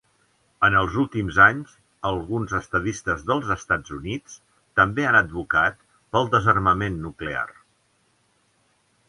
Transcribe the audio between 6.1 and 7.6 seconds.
pel desarmament nuclear.